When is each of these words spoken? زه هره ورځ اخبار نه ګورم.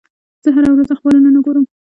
زه 0.43 0.49
هره 0.55 0.69
ورځ 0.73 0.87
اخبار 0.91 1.15
نه 1.23 1.41
ګورم. 1.45 1.65